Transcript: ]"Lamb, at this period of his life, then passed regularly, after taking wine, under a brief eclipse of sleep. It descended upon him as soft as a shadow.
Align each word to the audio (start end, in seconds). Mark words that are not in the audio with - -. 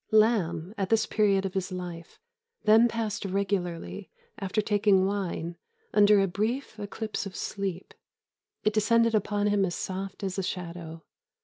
]"Lamb, 0.25 0.73
at 0.79 0.89
this 0.89 1.05
period 1.05 1.45
of 1.45 1.53
his 1.53 1.71
life, 1.71 2.19
then 2.63 2.87
passed 2.87 3.23
regularly, 3.23 4.09
after 4.39 4.59
taking 4.59 5.05
wine, 5.05 5.57
under 5.93 6.19
a 6.19 6.27
brief 6.27 6.79
eclipse 6.79 7.27
of 7.27 7.35
sleep. 7.35 7.93
It 8.63 8.73
descended 8.73 9.13
upon 9.13 9.45
him 9.45 9.63
as 9.63 9.75
soft 9.75 10.23
as 10.23 10.39
a 10.39 10.41
shadow. 10.41 11.03